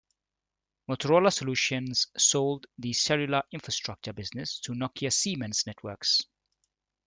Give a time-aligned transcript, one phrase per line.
[0.89, 6.23] Motorola Solutions sold the cellular infrastructure business to Nokia Siemens Networks.